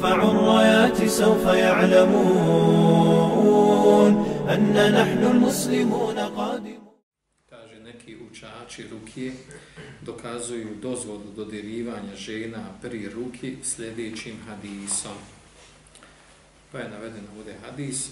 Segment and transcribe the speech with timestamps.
[0.00, 2.96] نرفع الرايات سوف يعلمون
[4.48, 6.86] أن نحن المسلمون قادمون
[7.50, 9.32] Kaže, neki učači ruke
[10.00, 15.16] dokazuju dozvolu dodirivanja žena pri ruki sljedećim hadisom.
[16.72, 18.10] Pa je naveden ovdje hadis.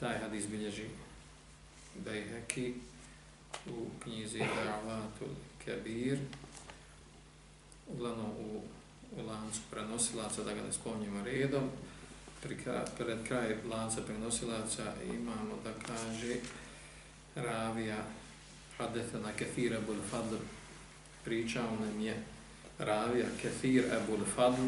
[0.00, 0.84] Taj hadis bilježi
[2.04, 2.74] Bejheki
[3.66, 6.19] u knjizi Da'vatul Kebir,
[7.87, 8.61] uglavnom u,
[9.17, 11.69] u lancu prenosilaca, da ga ne spomnjemo redom,
[12.41, 12.57] pri
[12.97, 16.35] pred kraj lanca prenosilaca imamo da kaže
[17.35, 18.03] Ravija
[18.77, 20.35] Hadethana Kefir Ebul Fadl.
[21.25, 22.23] Pričao nam je
[22.79, 24.67] Ravija Kefir Ebul Fadl.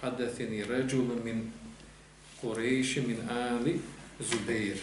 [0.00, 1.52] Hadethini Ređul min
[2.40, 3.80] Kurejši min Ali
[4.20, 4.78] Zubeir.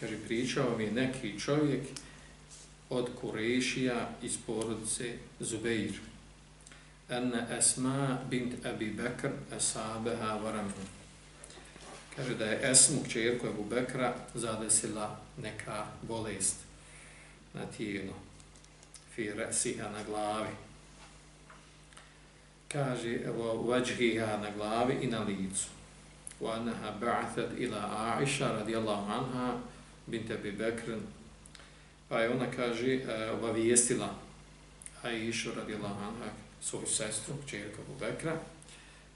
[0.00, 1.82] Kaže pričao mi je neki čovjek
[2.90, 5.92] od Kurešija iz porodice Zubeir.
[7.08, 10.70] Anna Esma bint Abi Bekr esabeha varamu.
[12.16, 16.56] Kaže da je Esmu, čerku Abu Bekra, zadesila neka bolest
[17.54, 18.12] na tijelu.
[19.14, 20.50] Fire siha na glavi.
[22.68, 25.68] Kaže, evo, vajhiha na glavi i na licu.
[26.40, 29.58] Wa anaha ba'athat ila Aisha radijallahu anha
[30.06, 30.98] bint Abi Bekr
[32.08, 34.14] Pa je ona, kaže, e, obavijestila
[35.02, 36.30] Aisha radijallahu anha,
[36.62, 38.36] svoju sestru, čerka Bubekra,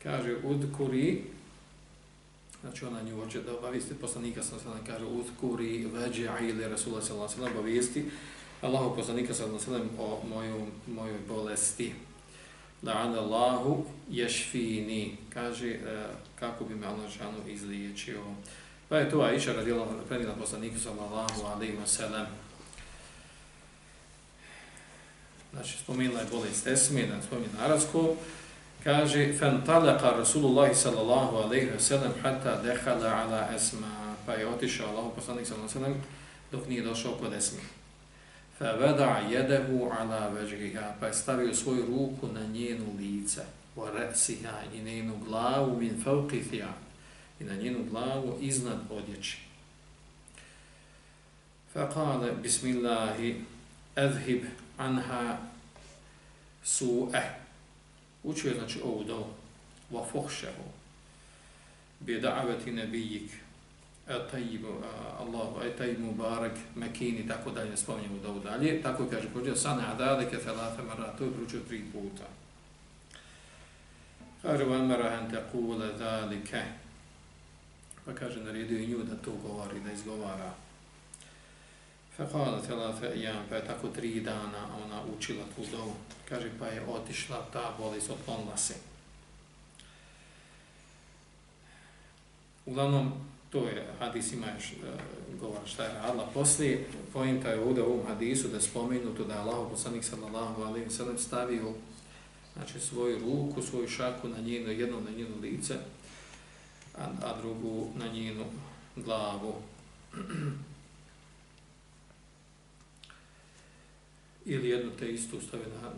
[0.03, 1.23] kaže, udkuri,
[2.61, 7.29] znači ona nju hoće da obavijesti, poslanika sa sallam kaže, udkuri veđa ili Rasulullah sallam
[7.29, 8.05] sallam obavijesti,
[8.63, 11.93] Allahu poslanika sallam sallam o moju, mojoj bolesti.
[12.83, 16.07] Da Allahu ješfini, kaže, e,
[16.39, 18.21] kako bi me Allah žanu izliječio.
[18.89, 22.27] Pa je to Aisha radijallahu anha, predila poslanika sallallahu alaihi wa sallam,
[25.53, 28.15] znači spomenula je bolest Esme, da spomeni na arabsko,
[28.85, 34.89] kaže, فَنْتَلَقَ رَسُولُ اللَّهِ sallallahu اللَّهُ عَلَيْهُ وَسَلَمْ حَتَى دَحَلَ عَلَى Esma, pa je otišao
[34.89, 35.95] Allah poslanik sallam sallam,
[36.53, 37.61] dok nije došao kod Esme.
[38.61, 43.43] فَوَدَعْ يَدَهُ عَلَى wajhiha, pa je stavio svoju ruku na njenu lice,
[43.77, 46.73] وَرَسِهَا i njenu glavu min فَوْقِثِهَا
[47.41, 49.39] i na njenu glavu iznad odjeći.
[51.75, 53.35] فَقَالَ بِسْمِ اللَّهِ
[53.97, 54.43] اَذْهِبْ
[54.81, 55.37] anha
[56.65, 57.23] su'e.
[58.23, 59.35] Učio je znači ovu dovu.
[59.93, 60.65] Wa fuhšehu.
[62.01, 63.31] Bi da'avati nebijik.
[64.09, 64.69] Etajibu,
[65.19, 68.83] Allahu, etajibu mubarak, mekini, tako dalje, spominjemo dovu dalje.
[68.83, 72.25] Tako kaže, pođe, sana adadeke thalate mara, to je pručio tri puta.
[74.43, 76.63] Kaže, wa amara an taqula dhalike.
[78.05, 80.55] Pa kaže, naredio i nju da to govori, da izgovara.
[82.17, 85.93] Fekala telafe ijam, pa je tako tri dana ona učila tu dovu.
[86.29, 88.75] Kaže, pa je otišla ta bolest, otklonila se.
[92.67, 93.13] Uglavnom,
[93.51, 96.27] to je, hadis ima još e, uh, govor šta je radila.
[96.35, 100.63] Poslije, pojenta je ovdje u ovom hadisu da je spomenuto da je Allah, poslanik sallallahu
[100.63, 101.73] alaihi wa sallam, stavio
[102.57, 105.75] znači, svoju ruku, svoju šaku na njeno, jedno na njeno lice,
[106.99, 108.45] a, a drugu na njenu
[108.97, 109.55] glavu.
[114.51, 115.91] ili jedno te isto stave na,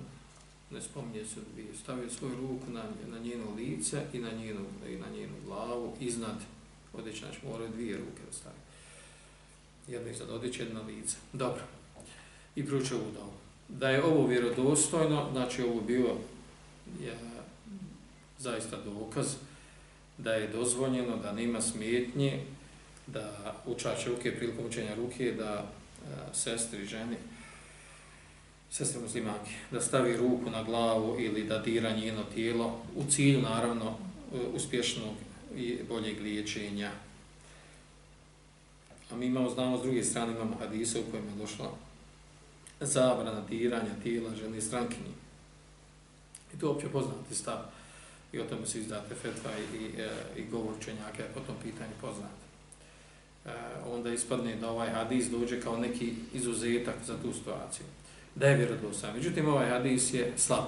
[0.71, 4.97] ne spominje se dvije, stavio svoju ruku na, na njeno lice i na njenu, i
[4.97, 6.37] na njenu glavu, iznad
[6.93, 8.63] odjeća, znači moraju dvije ruke da stavio.
[9.89, 11.17] Jedna iznad odjeća, jedna lice.
[11.33, 11.63] Dobro.
[12.57, 13.33] I pručio u domu.
[13.69, 16.17] Da je ovo vjerodostojno, znači ovo bio
[17.01, 17.19] je,
[18.39, 19.27] zaista dokaz
[20.19, 22.45] da je dozvoljeno, da nema smetnje,
[23.07, 27.17] da učače ruke prilikom učenja ruke, da a, sestri, ženi,
[28.72, 33.94] sestre muslimanke, da stavi ruku na glavu ili da dira njeno tijelo u cilju, naravno,
[34.34, 35.15] e, uspješnog
[35.56, 36.91] i boljeg liječenja.
[39.10, 41.71] A mi imamo, znamo, s druge strane imamo hadise u kojima je došla
[42.81, 45.15] zabrana diranja tijela žene strankinje.
[46.54, 47.59] I to je uopće poznati stav
[48.33, 51.57] i o tome se izdate fetva i, i, e, i govor čenjaka je po tom
[51.63, 52.30] pitanju poznat.
[53.47, 53.51] E,
[53.95, 57.86] onda ispadne da ovaj hadis dođe kao neki izuzetak za tu situaciju
[58.34, 59.15] da je vjerodostan.
[59.15, 60.65] Međutim, ovaj hadis je slab.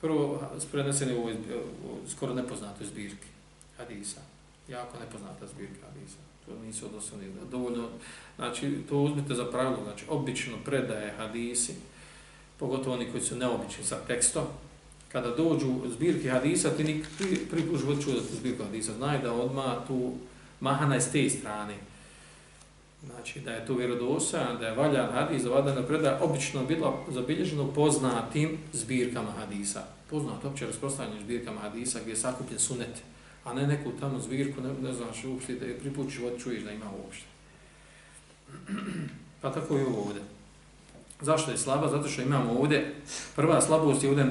[0.00, 1.36] Prvo, prenesen je u ovoj
[2.08, 3.26] skoro nepoznatoj zbirki
[3.76, 4.20] hadisa.
[4.68, 6.16] Jako nepoznata zbirka hadisa.
[6.46, 7.32] To nisu odnosili.
[7.50, 7.88] dovoljno.
[8.36, 9.84] Znači, to uzmite za pravilo.
[9.84, 11.74] Znači, obično predaje hadisi,
[12.58, 14.44] pogotovo oni koji su neobični sa tekstom,
[15.12, 17.04] kada dođu zbirke hadisa, ti ni
[17.50, 18.92] prvi put čuo da tu zbirku hadisa.
[18.92, 20.12] Znaj da odma tu
[20.60, 21.74] mahana je s te strane
[23.06, 27.72] znači da je to vjerodostojan, da je valjan hadis, da na predaja obično bila zabilježeno
[27.72, 29.82] poznatim zbirkama hadisa.
[30.10, 33.02] Poznat opće rasprostavljanje zbirkama hadisa gdje je sakupljen sunet,
[33.44, 36.70] a ne neku tamo zbirku, ne, ne znaš uopšte, da je priput život čuješ da
[36.70, 37.26] ima uopšte.
[39.40, 40.22] Pa tako i ovo ovdje.
[41.20, 41.88] Zašto je slaba?
[41.88, 42.94] Zato što imamo ovdje,
[43.36, 44.28] prva slabost je ovdje e,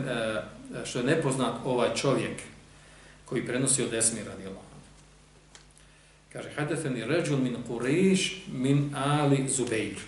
[0.81, 2.41] e, što je nepoznat ovaj čovjek
[3.25, 4.70] koji prenosi od Esmira djelova
[6.33, 9.99] Kaže, hadetheni ređul min Kureš min Ali Zubejr.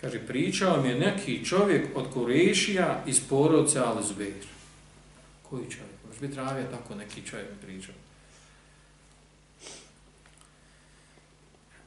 [0.00, 4.44] Kaže, pričao mi je neki čovjek od Kurešija iz porodce Ali Zubejr.
[5.50, 5.96] Koji čovjek?
[6.08, 7.94] Može biti ravija tako neki čovjek mi pričao.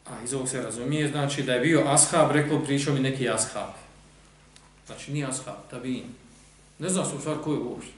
[0.05, 3.73] A iz ovog se razumije, znači da je bio ashab, reklo, pričao mi neki ashab.
[4.85, 6.03] Znači nije ashab, tabin.
[6.79, 7.91] Ne znam se u stvari koji je uopšte.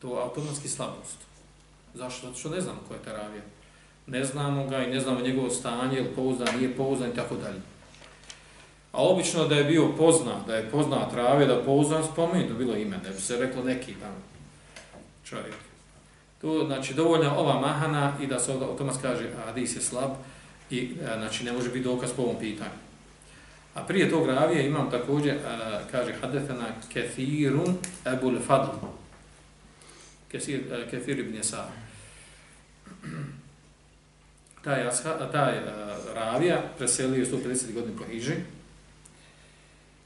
[0.00, 1.18] To je automatski slabost.
[1.94, 2.26] Zašto?
[2.26, 3.42] Zato što ne znam ko je taravija
[4.06, 7.60] ne znamo ga i ne znamo njegovo stanje, ili pouzdan, nije pouzdan i tako dalje.
[8.92, 12.96] A obično da je bio poznat, da je poznat trave, da pouzdan spomenuto bilo ime,
[13.04, 14.16] da bi se reklo neki tamo
[15.24, 15.54] čovjek.
[16.40, 20.10] Tu, znači, dovoljna ova mahana i da se o tome kaže Adis je slab
[20.70, 22.78] i e, znači, ne može biti dokaz po ovom pitanju.
[23.74, 28.86] A prije tog ravije imam također, a, kaže Hadefena kefirun Ebul Fadl.
[30.30, 30.60] Kethir,
[31.08, 31.85] e, ibn Jesar
[34.66, 35.68] taj, asha, taj uh,
[36.14, 38.34] ravija preselio 150 godina po Hiži.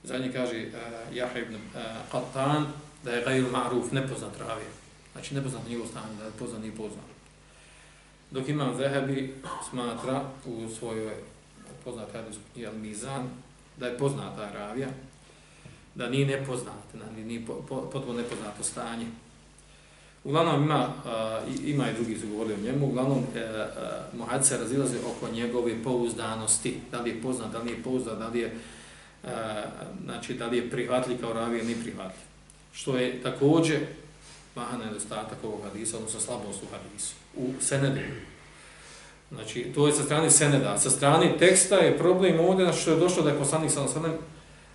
[0.05, 2.65] Zadnji kaže e, uh, Jaha ibn e, uh, Qatan
[3.05, 4.69] da je gajru ma'ruf, nepoznat ravija.
[5.13, 7.05] Znači nepoznat njegov stan, da je poznat, nije poznat.
[8.31, 9.35] Dok imam Zehebi
[9.71, 11.15] smatra u svojoj
[11.85, 13.31] poznat hadisu jel Mizan,
[13.77, 14.89] da je poznata ravija,
[15.95, 17.47] da nije nepoznat, da nije
[17.93, 19.07] potpuno nepoznato stanje.
[20.25, 23.51] Uglavnom ima, uh, ima i drugi su govorili o njemu, uglavnom e, e, uh,
[24.15, 28.19] uh, Mohad se razilaze oko njegove pouzdanosti, da li je poznat, da li je pouzdan,
[28.19, 28.55] da li je,
[29.23, 29.31] uh,
[30.05, 32.25] znači, da li je prihvatljiv kao ravi ili prihvatljiv.
[32.73, 33.79] Što je također
[34.57, 38.01] maha nedostatak ovog hadisa, odnosno slabost u hadisu, u senedu.
[39.33, 40.79] Znači, to je sa strane seneda.
[40.79, 43.87] Sa strane teksta je problem ovdje na što je došlo da je poslanik sa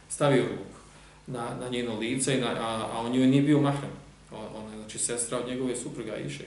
[0.10, 0.76] stavio ruku
[1.28, 3.92] na, na njeno lice, i na, a, a on njoj nije bio mahrem
[4.32, 6.44] On, je znači sestra od njegove supruga Iše.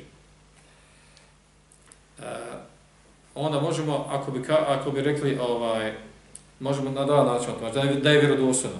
[2.18, 2.24] E,
[3.34, 5.92] onda možemo, ako bi, ako bi rekli, ovaj,
[6.60, 8.78] možemo na dva načina tumačiti, da je, da je vjerodostojno.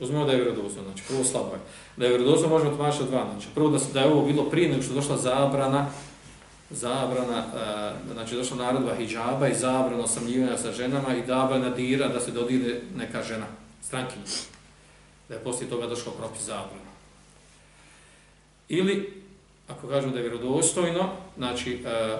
[0.00, 1.60] Uzmemo da je vjerodostojno, znači prvo slabo je.
[1.96, 3.54] Da je vjerodostojno možemo tumačiti dva načina.
[3.54, 5.86] Prvo da, se, da je ovo bilo prije nego što došla zabrana,
[6.70, 12.20] zabrana, e, znači došla naredba hijjaba i zabrana osamljivanja sa ženama i zabrana dira da
[12.20, 13.46] se dodire neka žena,
[13.82, 14.24] strankinja.
[15.28, 16.89] Da je poslije toga došlo propis zabrana.
[18.72, 19.22] Ili,
[19.68, 22.16] ako kažemo da je vjerodostojno, znači, e,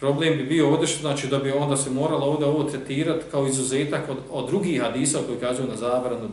[0.00, 4.08] problem bi bio ovdje, znači da bi onda se moralo ovdje ovo tretirati kao izuzetak
[4.08, 6.28] od, od drugih hadisa koji kazuju na zabranu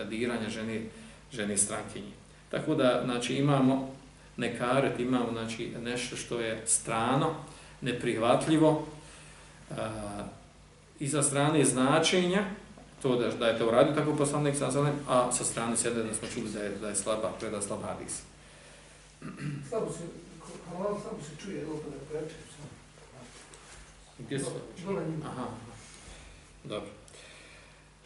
[0.00, 0.82] e, diranja žene,
[1.32, 2.12] žene strankinje.
[2.50, 3.90] Tako da, znači, imamo
[4.36, 7.34] nekaret, imamo znači, nešto što je strano,
[7.80, 8.86] neprihvatljivo,
[9.70, 9.74] e,
[11.00, 12.44] i sa strane značenja,
[13.02, 14.68] to da, da je to uradio tako poslanik sa
[15.08, 18.33] a sa strane sede da smo čuli da je, da je slaba, preda slab hadis.
[19.68, 20.04] Slabo se,
[20.68, 22.34] halal slabo se čuje, jedno pa da preče.
[24.18, 24.46] Gdje se
[25.24, 25.46] Aha,
[26.64, 26.88] dobro.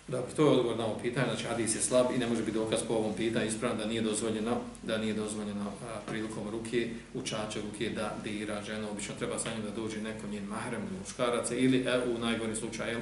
[0.09, 2.59] Dobro, to je odgovor na ovo pitanje, znači hadis je slab i ne može biti
[2.59, 7.61] dokaz po ovom pitanju, ispravno da nije dozvoljeno, da nije dozvoljeno a, prilikom ruke, učače
[7.61, 11.51] ruke da dira ženu, obično treba sa njim da dođe neko njen mahrem ili muškarac
[11.51, 12.99] ili e, u najgorim slučaju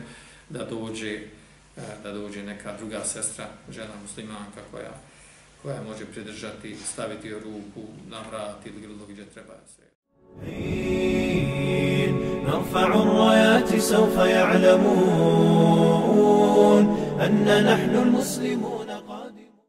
[0.48, 1.20] da dođe, e,
[2.02, 4.92] da dođe neka druga sestra, žena muslimanka koja
[5.66, 9.82] koja može pridržati, staviti ruku na vrat ili bilo gdje treba se.
[12.46, 15.26] نرفع الرايات سوف يعلمون
[17.20, 18.55] أن نحن المسلمون